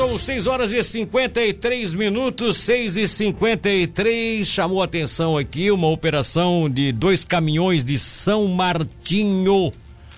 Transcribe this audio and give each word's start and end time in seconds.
são 0.00 0.16
6 0.16 0.46
horas 0.46 0.72
e 0.72 0.82
53 0.82 1.92
minutos, 1.92 2.56
6 2.56 2.96
e 2.96 3.06
53 3.06 4.46
Chamou 4.46 4.82
atenção 4.82 5.36
aqui 5.36 5.70
uma 5.70 5.88
operação 5.88 6.70
de 6.70 6.90
dois 6.90 7.22
caminhões 7.22 7.84
de 7.84 7.98
São 7.98 8.48
Martinho, 8.48 9.70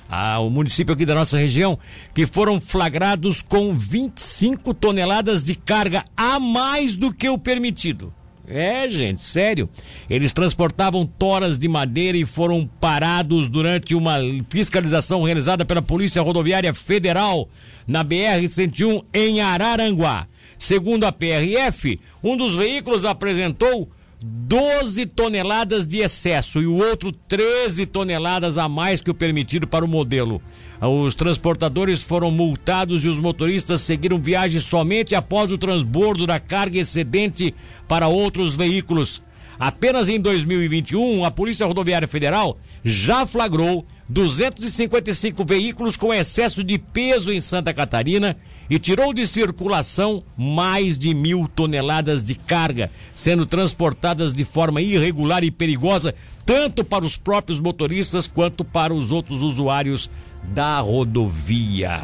ah, 0.08 0.38
o 0.38 0.48
município 0.48 0.94
aqui 0.94 1.04
da 1.04 1.16
nossa 1.16 1.36
região, 1.36 1.76
que 2.14 2.26
foram 2.26 2.60
flagrados 2.60 3.42
com 3.42 3.74
25 3.74 4.72
toneladas 4.72 5.42
de 5.42 5.56
carga 5.56 6.04
a 6.16 6.38
mais 6.38 6.96
do 6.96 7.12
que 7.12 7.28
o 7.28 7.36
permitido. 7.36 8.14
É, 8.46 8.90
gente, 8.90 9.22
sério. 9.22 9.68
Eles 10.10 10.32
transportavam 10.32 11.06
toras 11.06 11.56
de 11.56 11.68
madeira 11.68 12.18
e 12.18 12.24
foram 12.24 12.68
parados 12.80 13.48
durante 13.48 13.94
uma 13.94 14.18
fiscalização 14.50 15.22
realizada 15.22 15.64
pela 15.64 15.80
Polícia 15.80 16.22
Rodoviária 16.22 16.74
Federal 16.74 17.48
na 17.86 18.04
BR-101 18.04 19.04
em 19.14 19.40
Araranguá. 19.40 20.26
Segundo 20.58 21.04
a 21.04 21.12
PRF, 21.12 21.98
um 22.22 22.36
dos 22.36 22.54
veículos 22.54 23.04
apresentou 23.04 23.88
12 24.22 25.06
toneladas 25.06 25.86
de 25.86 25.98
excesso 25.98 26.60
e 26.62 26.66
o 26.66 26.76
outro 26.76 27.10
13 27.10 27.86
toneladas 27.86 28.56
a 28.56 28.68
mais 28.68 29.00
que 29.00 29.10
o 29.10 29.14
permitido 29.14 29.66
para 29.66 29.84
o 29.84 29.88
modelo. 29.88 30.40
Os 30.84 31.14
transportadores 31.14 32.02
foram 32.02 32.28
multados 32.32 33.04
e 33.04 33.08
os 33.08 33.16
motoristas 33.16 33.82
seguiram 33.82 34.18
viagem 34.18 34.60
somente 34.60 35.14
após 35.14 35.52
o 35.52 35.58
transbordo 35.58 36.26
da 36.26 36.40
carga 36.40 36.80
excedente 36.80 37.54
para 37.86 38.08
outros 38.08 38.56
veículos. 38.56 39.22
Apenas 39.60 40.08
em 40.08 40.20
2021, 40.20 41.24
a 41.24 41.30
Polícia 41.30 41.64
Rodoviária 41.64 42.08
Federal 42.08 42.58
já 42.84 43.24
flagrou 43.24 43.86
255 44.12 45.42
veículos 45.42 45.96
com 45.96 46.12
excesso 46.12 46.62
de 46.62 46.76
peso 46.76 47.32
em 47.32 47.40
Santa 47.40 47.72
Catarina 47.72 48.36
e 48.68 48.78
tirou 48.78 49.14
de 49.14 49.26
circulação 49.26 50.22
mais 50.36 50.98
de 50.98 51.14
mil 51.14 51.48
toneladas 51.48 52.22
de 52.22 52.34
carga, 52.34 52.90
sendo 53.14 53.46
transportadas 53.46 54.34
de 54.34 54.44
forma 54.44 54.82
irregular 54.82 55.42
e 55.42 55.50
perigosa, 55.50 56.14
tanto 56.44 56.84
para 56.84 57.06
os 57.06 57.16
próprios 57.16 57.58
motoristas 57.58 58.26
quanto 58.26 58.64
para 58.64 58.92
os 58.92 59.10
outros 59.10 59.42
usuários 59.42 60.10
da 60.42 60.78
rodovia. 60.80 62.02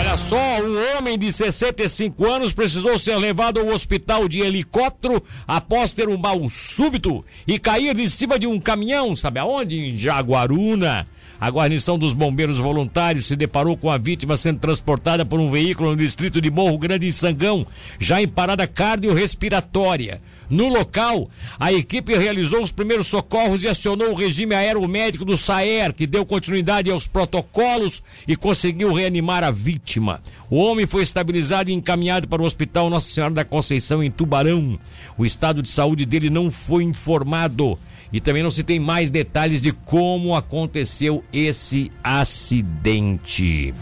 Olha 0.00 0.16
só, 0.16 0.62
um 0.62 0.96
homem 0.96 1.18
de 1.18 1.30
65 1.30 2.26
anos 2.26 2.54
precisou 2.54 2.98
ser 2.98 3.16
levado 3.18 3.60
ao 3.60 3.66
hospital 3.66 4.26
de 4.28 4.40
helicóptero 4.40 5.22
após 5.46 5.92
ter 5.92 6.08
um 6.08 6.16
mal 6.16 6.48
súbito 6.48 7.22
e 7.46 7.58
cair 7.58 7.94
de 7.94 8.08
cima 8.08 8.38
de 8.38 8.46
um 8.46 8.58
caminhão, 8.58 9.14
sabe 9.14 9.40
aonde? 9.40 9.78
Em 9.78 9.98
Jaguaruna. 9.98 11.06
A 11.40 11.48
guarnição 11.48 11.98
dos 11.98 12.12
bombeiros 12.12 12.58
voluntários 12.58 13.24
se 13.24 13.34
deparou 13.34 13.74
com 13.74 13.90
a 13.90 13.96
vítima 13.96 14.36
sendo 14.36 14.58
transportada 14.60 15.24
por 15.24 15.40
um 15.40 15.50
veículo 15.50 15.92
no 15.92 15.96
distrito 15.96 16.38
de 16.38 16.50
Morro 16.50 16.76
Grande 16.76 17.06
em 17.06 17.12
Sangão, 17.12 17.66
já 17.98 18.20
em 18.20 18.28
parada 18.28 18.66
cardiorrespiratória. 18.66 20.20
No 20.50 20.68
local, 20.68 21.30
a 21.58 21.72
equipe 21.72 22.14
realizou 22.14 22.62
os 22.62 22.70
primeiros 22.70 23.06
socorros 23.06 23.64
e 23.64 23.68
acionou 23.68 24.10
o 24.10 24.14
regime 24.14 24.54
aeromédico 24.54 25.24
do 25.24 25.38
SAER, 25.38 25.94
que 25.94 26.06
deu 26.06 26.26
continuidade 26.26 26.90
aos 26.90 27.06
protocolos 27.06 28.02
e 28.28 28.36
conseguiu 28.36 28.92
reanimar 28.92 29.42
a 29.42 29.50
vítima. 29.50 30.20
O 30.50 30.58
homem 30.58 30.86
foi 30.86 31.02
estabilizado 31.02 31.70
e 31.70 31.72
encaminhado 31.72 32.28
para 32.28 32.42
o 32.42 32.44
Hospital 32.44 32.90
Nossa 32.90 33.08
Senhora 33.08 33.32
da 33.32 33.46
Conceição, 33.46 34.02
em 34.02 34.10
Tubarão. 34.10 34.78
O 35.16 35.24
estado 35.24 35.62
de 35.62 35.70
saúde 35.70 36.04
dele 36.04 36.28
não 36.28 36.50
foi 36.50 36.84
informado. 36.84 37.78
E 38.12 38.20
também 38.20 38.42
não 38.42 38.50
se 38.50 38.64
tem 38.64 38.80
mais 38.80 39.10
detalhes 39.10 39.62
de 39.62 39.70
como 39.72 40.34
aconteceu 40.34 41.22
esse 41.32 41.90
acidente. 42.02 43.74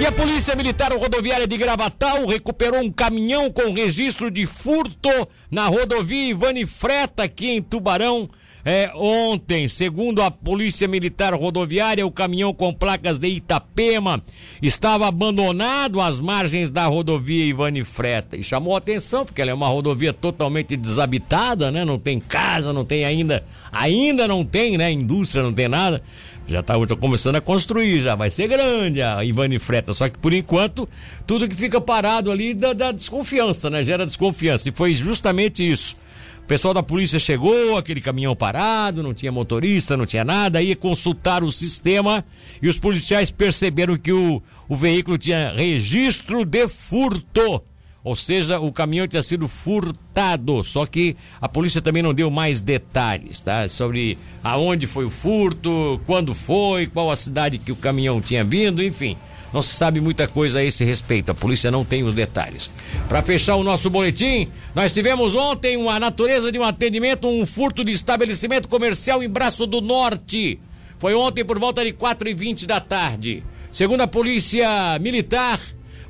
E 0.00 0.04
a 0.04 0.10
Polícia 0.10 0.56
Militar 0.56 0.92
Rodoviária 0.92 1.46
de 1.46 1.56
Gravatal 1.56 2.26
recuperou 2.26 2.80
um 2.80 2.90
caminhão 2.90 3.50
com 3.50 3.72
registro 3.72 4.28
de 4.30 4.44
furto 4.44 5.08
na 5.50 5.66
rodovia 5.66 6.30
Ivani 6.30 6.66
Freta, 6.66 7.22
aqui 7.22 7.48
em 7.48 7.62
Tubarão. 7.62 8.28
É, 8.64 8.90
ontem, 8.94 9.68
segundo 9.68 10.22
a 10.22 10.30
Polícia 10.30 10.88
Militar 10.88 11.34
Rodoviária, 11.34 12.06
o 12.06 12.10
caminhão 12.10 12.54
com 12.54 12.72
placas 12.72 13.18
de 13.18 13.28
Itapema 13.28 14.22
estava 14.62 15.06
abandonado 15.06 16.00
às 16.00 16.18
margens 16.18 16.70
da 16.70 16.86
rodovia 16.86 17.44
Ivani 17.44 17.84
Freta. 17.84 18.38
E 18.38 18.42
chamou 18.42 18.74
atenção, 18.74 19.26
porque 19.26 19.42
ela 19.42 19.50
é 19.50 19.54
uma 19.54 19.68
rodovia 19.68 20.14
totalmente 20.14 20.78
desabitada, 20.78 21.70
né? 21.70 21.84
Não 21.84 21.98
tem 21.98 22.18
casa, 22.18 22.72
não 22.72 22.86
tem 22.86 23.04
ainda. 23.04 23.44
Ainda 23.70 24.26
não 24.26 24.42
tem, 24.42 24.78
né? 24.78 24.90
Indústria, 24.90 25.42
não 25.42 25.52
tem 25.52 25.68
nada. 25.68 26.02
Já 26.48 26.60
está 26.60 26.74
começando 26.96 27.36
a 27.36 27.40
construir, 27.42 28.02
já 28.02 28.14
vai 28.14 28.30
ser 28.30 28.48
grande 28.48 29.02
a 29.02 29.22
Ivani 29.22 29.58
Freta. 29.58 29.92
Só 29.92 30.08
que 30.08 30.18
por 30.18 30.32
enquanto, 30.32 30.88
tudo 31.26 31.48
que 31.48 31.54
fica 31.56 31.82
parado 31.82 32.30
ali 32.30 32.54
dá, 32.54 32.72
dá 32.72 32.92
desconfiança, 32.92 33.68
né? 33.68 33.84
Gera 33.84 34.06
desconfiança. 34.06 34.70
E 34.70 34.72
foi 34.72 34.94
justamente 34.94 35.70
isso. 35.70 35.96
O 36.44 36.46
pessoal 36.46 36.74
da 36.74 36.82
polícia 36.82 37.18
chegou, 37.18 37.78
aquele 37.78 38.02
caminhão 38.02 38.36
parado, 38.36 39.02
não 39.02 39.14
tinha 39.14 39.32
motorista, 39.32 39.96
não 39.96 40.04
tinha 40.04 40.22
nada, 40.22 40.58
aí 40.58 40.74
consultaram 40.74 41.46
o 41.46 41.52
sistema 41.52 42.22
e 42.60 42.68
os 42.68 42.78
policiais 42.78 43.30
perceberam 43.30 43.96
que 43.96 44.12
o, 44.12 44.42
o 44.68 44.76
veículo 44.76 45.16
tinha 45.16 45.54
registro 45.54 46.44
de 46.44 46.68
furto. 46.68 47.62
Ou 48.04 48.14
seja, 48.14 48.60
o 48.60 48.70
caminhão 48.70 49.08
tinha 49.08 49.22
sido 49.22 49.48
furtado. 49.48 50.62
Só 50.62 50.84
que 50.84 51.16
a 51.40 51.48
polícia 51.48 51.80
também 51.80 52.02
não 52.02 52.12
deu 52.12 52.30
mais 52.30 52.60
detalhes, 52.60 53.40
tá? 53.40 53.66
Sobre 53.66 54.18
aonde 54.42 54.86
foi 54.86 55.06
o 55.06 55.10
furto, 55.10 55.98
quando 56.04 56.34
foi, 56.34 56.86
qual 56.86 57.10
a 57.10 57.16
cidade 57.16 57.56
que 57.56 57.72
o 57.72 57.76
caminhão 57.76 58.20
tinha 58.20 58.44
vindo, 58.44 58.82
enfim. 58.82 59.16
Não 59.54 59.62
se 59.62 59.76
sabe 59.76 60.00
muita 60.00 60.26
coisa 60.26 60.58
a 60.58 60.64
esse 60.64 60.84
respeito, 60.84 61.30
a 61.30 61.34
polícia 61.34 61.70
não 61.70 61.84
tem 61.84 62.02
os 62.02 62.12
detalhes. 62.12 62.68
Para 63.08 63.22
fechar 63.22 63.54
o 63.54 63.62
nosso 63.62 63.88
boletim, 63.88 64.48
nós 64.74 64.92
tivemos 64.92 65.32
ontem 65.32 65.76
uma 65.76 65.96
natureza 66.00 66.50
de 66.50 66.58
um 66.58 66.64
atendimento, 66.64 67.28
um 67.28 67.46
furto 67.46 67.84
de 67.84 67.92
estabelecimento 67.92 68.68
comercial 68.68 69.22
em 69.22 69.28
Braço 69.28 69.64
do 69.64 69.80
Norte. 69.80 70.58
Foi 70.98 71.14
ontem 71.14 71.44
por 71.44 71.56
volta 71.56 71.84
de 71.84 71.92
4 71.92 72.28
e 72.28 72.34
20 72.34 72.66
da 72.66 72.80
tarde. 72.80 73.44
Segundo 73.70 74.00
a 74.00 74.08
polícia 74.08 74.98
militar, 74.98 75.60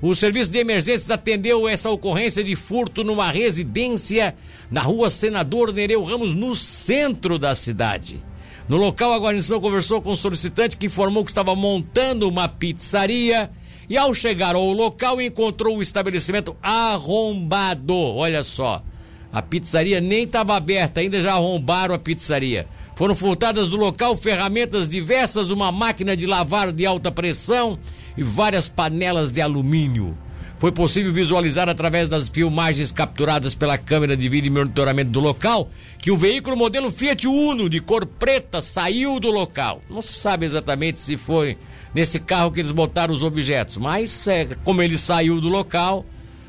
o 0.00 0.14
serviço 0.14 0.50
de 0.50 0.60
emergências 0.60 1.10
atendeu 1.10 1.68
essa 1.68 1.90
ocorrência 1.90 2.42
de 2.42 2.56
furto 2.56 3.04
numa 3.04 3.30
residência 3.30 4.34
na 4.70 4.80
rua 4.80 5.10
Senador 5.10 5.70
Nereu 5.70 6.02
Ramos, 6.02 6.32
no 6.32 6.56
centro 6.56 7.38
da 7.38 7.54
cidade. 7.54 8.22
No 8.66 8.78
local, 8.78 9.12
a 9.12 9.18
guarnição 9.18 9.60
conversou 9.60 10.00
com 10.00 10.12
o 10.12 10.16
solicitante 10.16 10.76
que 10.78 10.86
informou 10.86 11.22
que 11.22 11.30
estava 11.30 11.54
montando 11.54 12.26
uma 12.26 12.48
pizzaria 12.48 13.50
e, 13.90 13.98
ao 13.98 14.14
chegar 14.14 14.54
ao 14.54 14.72
local, 14.72 15.20
encontrou 15.20 15.76
o 15.76 15.82
estabelecimento 15.82 16.56
arrombado. 16.62 17.94
Olha 17.94 18.42
só, 18.42 18.82
a 19.30 19.42
pizzaria 19.42 20.00
nem 20.00 20.24
estava 20.24 20.56
aberta, 20.56 21.00
ainda 21.00 21.20
já 21.20 21.34
arrombaram 21.34 21.94
a 21.94 21.98
pizzaria. 21.98 22.66
Foram 22.96 23.14
furtadas 23.14 23.68
do 23.68 23.76
local 23.76 24.16
ferramentas 24.16 24.88
diversas, 24.88 25.50
uma 25.50 25.70
máquina 25.70 26.16
de 26.16 26.24
lavar 26.24 26.72
de 26.72 26.86
alta 26.86 27.12
pressão 27.12 27.78
e 28.16 28.22
várias 28.22 28.66
panelas 28.66 29.30
de 29.30 29.42
alumínio. 29.42 30.16
Foi 30.64 30.72
possível 30.72 31.12
visualizar 31.12 31.68
através 31.68 32.08
das 32.08 32.26
filmagens 32.26 32.90
capturadas 32.90 33.54
pela 33.54 33.76
câmera 33.76 34.16
de 34.16 34.26
vídeo 34.30 34.46
e 34.46 34.50
monitoramento 34.50 35.10
do 35.10 35.20
local 35.20 35.68
que 35.98 36.10
o 36.10 36.16
veículo 36.16 36.56
modelo 36.56 36.90
Fiat 36.90 37.28
Uno 37.28 37.68
de 37.68 37.80
cor 37.80 38.06
preta 38.06 38.62
saiu 38.62 39.20
do 39.20 39.30
local. 39.30 39.82
Não 39.90 40.00
se 40.00 40.14
sabe 40.14 40.46
exatamente 40.46 40.98
se 40.98 41.18
foi 41.18 41.58
nesse 41.94 42.18
carro 42.18 42.50
que 42.50 42.60
eles 42.60 42.72
botaram 42.72 43.12
os 43.12 43.22
objetos, 43.22 43.76
mas 43.76 44.26
é, 44.26 44.46
como 44.64 44.80
ele 44.80 44.96
saiu 44.96 45.38
do 45.38 45.50
local, 45.50 46.02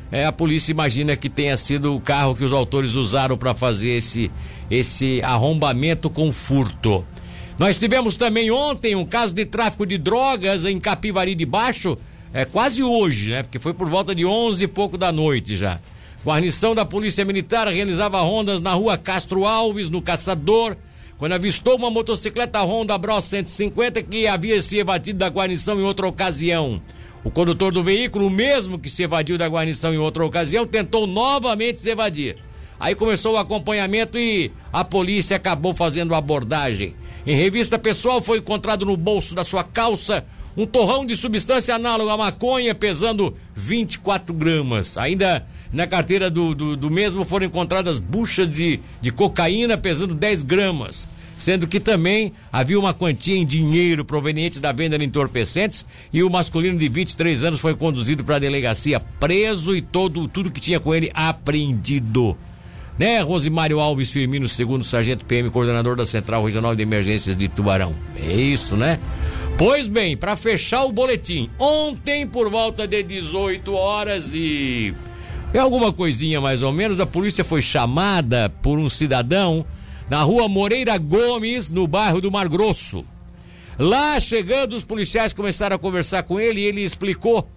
é, 0.09 0.25
a 0.25 0.31
polícia 0.31 0.72
imagina 0.72 1.18
que 1.18 1.30
tenha 1.30 1.57
sido 1.57 1.94
o 1.94 2.00
carro 2.00 2.36
que 2.36 2.45
os 2.45 2.54
autores 2.54 2.95
usaram 2.95 3.36
para 3.36 3.54
fazer 3.54 3.98
esse, 3.98 4.31
esse 4.72 5.22
arrombamento 5.24 6.10
com 6.10 6.31
furto. 6.31 7.06
Nós 7.60 7.78
tivemos 7.78 8.16
também 8.16 8.50
ontem 8.50 8.95
um 8.95 9.04
caso 9.04 9.34
de 9.34 9.44
tráfico 9.44 9.86
de 9.86 9.98
drogas 9.98 10.63
em 10.63 10.80
Capivari 10.80 11.36
de 11.36 11.45
Baixo 11.45 11.98
é 12.36 12.44
quase 12.44 12.84
hoje, 12.84 13.32
né? 13.32 13.44
Porque 13.44 13.58
foi 13.58 13.74
por 13.74 13.90
volta 13.90 14.14
de 14.14 14.26
11 14.26 14.66
e 14.66 14.68
pouco 14.68 14.98
da 14.98 15.10
noite 15.10 15.56
já. 15.56 15.80
Guarnição 16.22 16.76
da 16.76 16.84
Polícia 16.84 17.24
Militar 17.24 17.66
realizava 17.70 18.20
rondas 18.20 18.62
na 18.62 18.74
rua 18.74 18.98
Castro 18.98 19.46
Alves, 19.46 19.90
no 19.90 20.02
Caçador, 20.02 20.76
quando 21.18 21.32
avistou 21.32 21.78
uma 21.78 21.90
motocicleta 21.90 22.60
Honda 22.62 22.98
Bros 22.98 23.24
150 23.24 24.04
que 24.04 24.28
havia 24.28 24.62
se 24.62 24.78
evadido 24.78 25.20
da 25.20 25.30
guarnição 25.30 25.80
em 25.80 25.84
outra 25.84 26.08
ocasião. 26.08 26.82
O 27.24 27.32
condutor 27.32 27.72
do 27.72 27.82
veículo, 27.82 28.28
o 28.28 28.30
mesmo 28.30 28.78
que 28.78 28.90
se 28.90 29.04
evadiu 29.04 29.38
da 29.38 29.48
guarnição 29.48 29.94
em 29.94 29.98
outra 29.98 30.26
ocasião, 30.26 30.68
tentou 30.68 31.08
novamente 31.08 31.80
se 31.80 31.90
evadir. 31.90 32.36
Aí 32.78 32.96
começou 32.96 33.36
o 33.36 33.38
acompanhamento 33.38 34.20
e 34.20 34.52
a 34.74 34.84
polícia 34.84 35.38
acabou 35.38 35.74
fazendo 35.74 36.14
abordagem. 36.14 36.96
Em 37.25 37.36
revista 37.36 37.80
pessoal 37.80 38.22
foi 38.22 38.38
encontrado 38.38 38.86
no 38.86 38.95
bolso 38.95 39.33
da 39.33 39.44
sua 39.44 39.63
calça 39.63 40.24
um 40.56 40.66
torrão 40.66 41.06
de 41.06 41.18
substância 41.18 41.74
análoga 41.74 42.13
à 42.13 42.18
maconha 42.18 42.75
pesando 42.75 43.36
24 43.56 44.31
gramas. 44.33 44.95
Ainda 44.95 45.44
na 45.74 45.88
carteira 45.88 46.30
do, 46.30 46.54
do, 46.54 46.77
do 46.77 46.89
mesmo 46.89 47.25
foram 47.25 47.48
encontradas 47.48 47.98
buchas 47.98 48.50
de, 48.50 48.80
de 49.01 49.10
cocaína 49.12 49.75
pesando 49.75 50.13
10 50.13 50.44
gramas. 50.44 51.10
sendo 51.36 51.68
que 51.68 51.80
também 51.80 52.31
havia 52.54 52.80
uma 52.80 52.94
quantia 52.94 53.36
em 53.36 53.45
dinheiro 53.45 54.06
proveniente 54.06 54.60
da 54.60 54.72
venda 54.72 54.98
de 54.98 55.04
entorpecentes 55.04 55.83
e 56.13 56.22
o 56.22 56.30
masculino 56.30 56.77
de 56.77 56.88
23 56.88 57.44
anos 57.44 57.60
foi 57.60 57.74
conduzido 57.74 58.24
para 58.24 58.36
a 58.36 58.39
delegacia 58.39 59.00
preso 59.00 59.75
e 59.75 59.81
todo 59.81 60.27
tudo 60.27 60.51
que 60.51 60.62
tinha 60.62 60.80
com 60.80 60.94
ele 60.94 61.12
apreendido. 61.13 62.38
Né, 62.97 63.19
Rosimário 63.19 63.80
Alves 63.80 64.09
Firmino, 64.09 64.47
segundo 64.47 64.83
sargento 64.83 65.25
PM, 65.25 65.50
coordenador 65.50 65.97
da 65.97 66.06
Central 66.06 66.45
Regional 66.45 66.74
de 66.74 66.81
Emergências 66.81 67.36
de 67.36 67.50
Tubarão. 67.50 67.94
É 68.15 68.33
isso, 68.33 68.77
né? 68.77 68.97
Pois 69.57 69.88
bem, 69.88 70.15
para 70.15 70.36
fechar 70.38 70.86
o 70.86 70.94
boletim, 70.94 71.50
ontem 71.59 72.25
por 72.25 72.50
volta 72.50 72.88
de 72.88 73.03
18 73.03 73.74
horas 73.74 74.33
e 74.33 74.94
é 75.53 75.59
alguma 75.59 75.92
coisinha 75.94 76.42
mais 76.42 76.62
ou 76.62 76.71
menos, 76.71 77.00
a 77.00 77.06
polícia 77.06 77.44
foi 77.44 77.62
chamada 77.62 78.50
por 78.62 78.77
um 78.77 78.89
cidadão 78.89 79.65
na 80.09 80.21
rua 80.21 80.48
Moreira 80.48 80.98
Gomes, 80.98 81.69
no 81.69 81.88
bairro 81.88 82.21
do 82.21 82.31
Mar 82.31 82.48
Grosso. 82.48 83.06
Lá 83.77 84.19
chegando, 84.19 84.74
os 84.74 84.86
policiais 84.86 85.33
começaram 85.33 85.75
a 85.75 85.80
conversar 85.80 86.24
com 86.24 86.39
ele 86.39 86.62
e 86.62 86.65
ele 86.65 86.81
explicou 86.81 87.50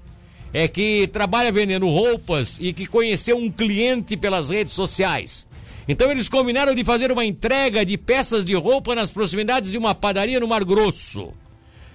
é 0.53 0.67
que 0.67 1.07
trabalha 1.09 1.53
vendendo 1.53 1.89
roupas 1.89 2.59
e 2.61 2.73
que 2.73 2.87
conheceu 2.87 3.37
um 3.37 3.51
cliente 3.51 4.17
pelas 4.17 4.51
redes 4.51 4.73
sociais. 4.73 5.47
Então 5.89 6.11
eles 6.11 6.29
combinaram 6.29 6.75
de 6.75 6.85
fazer 6.85 7.11
uma 7.11 7.25
entrega 7.25 7.85
de 7.85 7.97
peças 7.97 8.45
de 8.45 8.55
roupa 8.55 8.95
nas 8.95 9.11
proximidades 9.11 9.71
de 9.71 9.79
uma 9.79 9.95
padaria 9.95 10.39
no 10.39 10.49
Mar 10.49 10.65
Grosso. 10.65 11.33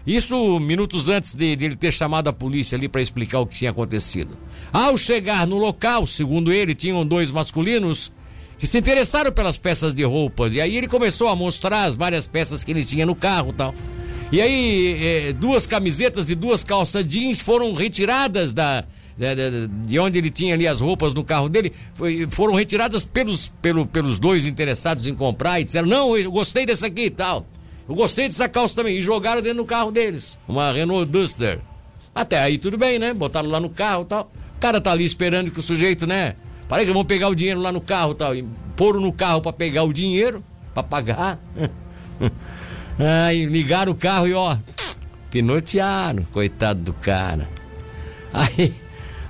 Isso 0.06 0.60
minutos 0.60 1.08
antes 1.08 1.34
de, 1.34 1.56
de 1.56 1.66
ele 1.66 1.76
ter 1.76 1.94
chamado 1.94 2.28
a 2.28 2.34
polícia 2.34 2.76
ali 2.76 2.90
para 2.90 3.02
explicar 3.02 3.40
o 3.40 3.48
que 3.48 3.56
tinha 3.56 3.72
acontecido. 3.72 4.38
Ao 4.72 4.98
chegar 4.98 5.48
no 5.48 5.58
local, 5.58 6.06
segundo 6.06 6.52
ele, 6.52 6.76
tinham 6.76 7.06
dois 7.06 7.32
masculinos 7.32 8.12
que 8.60 8.68
se 8.68 8.78
interessaram 8.78 9.32
pelas 9.32 9.58
peças 9.58 9.94
de 9.94 10.04
roupas. 10.04 10.54
E 10.54 10.62
aí 10.62 10.76
ele 10.76 10.88
começou 10.88 11.30
a 11.30 11.36
mostrar 11.36 11.86
as 11.86 11.96
várias 11.96 12.28
peças 12.28 12.64
que 12.64 12.72
ele 12.72 12.84
tinha 12.84 13.06
no 13.06 13.16
carro 13.16 13.54
tal. 13.54 13.74
E 14.34 14.42
aí, 14.42 14.98
é, 15.00 15.32
duas 15.32 15.68
camisetas 15.68 16.32
e 16.32 16.34
duas 16.34 16.64
calças 16.64 17.06
jeans 17.06 17.40
foram 17.40 17.72
retiradas 17.72 18.52
da, 18.52 18.84
de, 19.16 19.68
de, 19.86 20.00
onde 20.00 20.18
ele 20.18 20.32
tinha 20.32 20.56
ali 20.56 20.68
as 20.68 20.82
roupas 20.82 21.14
no 21.14 21.24
carro 21.24 21.48
dele, 21.48 21.72
foi, 21.94 22.26
foram 22.28 22.56
retiradas 22.56 23.06
pelos, 23.06 23.54
pelo, 23.62 23.86
pelos 23.86 24.18
dois 24.18 24.48
interessados 24.48 25.06
em 25.06 25.14
comprar 25.14 25.60
e 25.60 25.66
disseram: 25.66 25.88
Não, 25.88 26.18
eu 26.18 26.32
gostei 26.32 26.66
dessa 26.66 26.88
aqui 26.88 27.04
e 27.06 27.10
tal. 27.12 27.46
Eu 27.88 27.94
gostei 27.94 28.28
dessa 28.28 28.50
calça 28.50 28.74
também. 28.74 28.98
E 28.98 29.04
jogaram 29.04 29.40
dentro 29.40 29.60
do 29.60 29.66
carro 29.66 29.92
deles. 29.92 30.36
Uma 30.48 30.72
Renault 30.72 31.12
Duster. 31.12 31.60
Até 32.16 32.40
aí 32.40 32.58
tudo 32.58 32.76
bem, 32.76 32.98
né? 32.98 33.14
Botaram 33.14 33.52
lá 33.52 33.60
no 33.60 33.70
carro 33.70 34.02
e 34.02 34.06
tal. 34.06 34.32
O 34.58 34.60
cara 34.60 34.82
tá 34.82 34.94
ali 34.94 35.06
esperando 35.06 35.52
que 35.52 35.60
o 35.60 35.62
sujeito, 35.62 36.08
né? 36.08 36.36
Parei 36.68 36.88
que 36.88 36.92
vão 36.92 37.06
pegar 37.06 37.30
o 37.30 37.36
dinheiro 37.36 37.62
lá 37.62 37.72
no 37.72 37.82
carro 37.82 38.16
tal. 38.16 38.34
E 38.34 38.44
foram 38.76 39.00
no 39.00 39.14
carro 39.14 39.42
para 39.42 39.54
pegar 39.54 39.84
o 39.84 39.94
dinheiro, 39.94 40.44
para 40.74 40.82
pagar. 40.82 41.40
Aí 43.00 43.45
ligaram 43.45 43.92
o 43.92 43.95
carro 43.95 44.28
e 44.28 44.34
ó, 44.34 44.57
pinotearam, 45.31 46.24
coitado 46.31 46.81
do 46.81 46.94
cara. 46.94 47.50
Aí, 48.34 48.74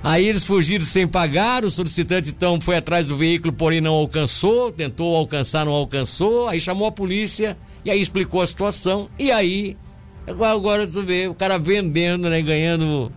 aí 0.02 0.26
eles 0.26 0.44
fugiram 0.44 0.84
sem 0.84 1.06
pagar, 1.06 1.64
o 1.64 1.70
solicitante 1.70 2.30
então 2.30 2.60
foi 2.60 2.76
atrás 2.76 3.08
do 3.08 3.16
veículo, 3.16 3.52
porém 3.52 3.80
não 3.80 3.94
alcançou, 3.94 4.70
tentou 4.72 5.16
alcançar, 5.16 5.64
não 5.64 5.72
alcançou, 5.72 6.48
aí 6.48 6.60
chamou 6.60 6.88
a 6.88 6.92
polícia 6.92 7.56
e 7.84 7.90
aí 7.90 8.00
explicou 8.00 8.40
a 8.40 8.46
situação. 8.46 9.08
E 9.18 9.30
aí, 9.30 9.76
agora, 10.26 10.86
você 10.86 11.02
vê, 11.02 11.28
o 11.28 11.34
cara 11.34 11.58
vendendo, 11.58 12.28
né, 12.28 12.40
ganhando 12.40 13.10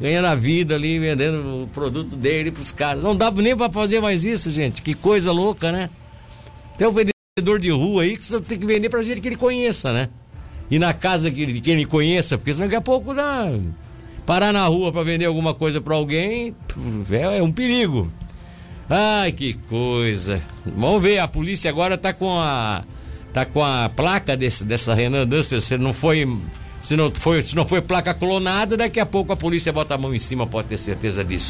ganhando 0.00 0.26
a 0.26 0.34
vida 0.34 0.74
ali, 0.74 0.98
vendendo 0.98 1.64
o 1.64 1.68
produto 1.68 2.16
dele 2.16 2.50
pros 2.50 2.72
caras. 2.72 3.02
Não 3.02 3.14
dá 3.14 3.30
nem 3.30 3.54
para 3.54 3.70
fazer 3.70 4.00
mais 4.00 4.24
isso, 4.24 4.50
gente. 4.50 4.80
Que 4.80 4.94
coisa 4.94 5.30
louca, 5.30 5.70
né? 5.70 5.90
Um 6.80 7.10
vendedor 7.40 7.58
de 7.58 7.70
rua 7.70 8.02
aí 8.02 8.16
que 8.16 8.24
você 8.24 8.40
tem 8.40 8.58
que 8.58 8.66
vender 8.66 8.88
pra 8.88 9.02
gente 9.02 9.20
que 9.20 9.28
ele 9.28 9.36
conheça, 9.36 9.92
né? 9.92 10.08
E 10.70 10.78
na 10.78 10.92
casa 10.92 11.30
que, 11.30 11.44
de 11.46 11.60
quem 11.60 11.74
ele 11.74 11.84
conheça, 11.84 12.38
porque 12.38 12.54
senão 12.54 12.68
daqui 12.68 12.76
a 12.76 12.80
pouco 12.80 13.12
dá. 13.12 13.50
Parar 14.24 14.52
na 14.52 14.64
rua 14.66 14.92
para 14.92 15.02
vender 15.02 15.24
alguma 15.24 15.52
coisa 15.52 15.80
para 15.80 15.94
alguém 15.94 16.54
é, 17.10 17.38
é 17.38 17.42
um 17.42 17.50
perigo. 17.50 18.12
Ai, 18.88 19.32
que 19.32 19.54
coisa. 19.54 20.40
Vamos 20.64 21.02
ver, 21.02 21.18
a 21.18 21.26
polícia 21.26 21.68
agora 21.70 21.98
tá 21.98 22.12
com 22.12 22.38
a 22.38 22.84
tá 23.32 23.44
com 23.44 23.64
a 23.64 23.88
placa 23.88 24.36
desse, 24.36 24.64
dessa 24.64 24.92
Renan 24.92 25.26
Duster, 25.26 25.60
se 25.60 25.78
não 25.78 25.92
foi 25.92 26.28
se 26.80 26.96
não 26.96 27.10
foi, 27.12 27.42
se 27.42 27.54
não 27.54 27.64
foi 27.64 27.80
placa 27.80 28.14
clonada, 28.14 28.76
daqui 28.76 28.98
a 28.98 29.06
pouco 29.06 29.32
a 29.32 29.36
polícia 29.36 29.72
bota 29.72 29.94
a 29.94 29.98
mão 29.98 30.14
em 30.14 30.18
cima, 30.18 30.46
pode 30.46 30.68
ter 30.68 30.78
certeza 30.78 31.24
disso. 31.24 31.48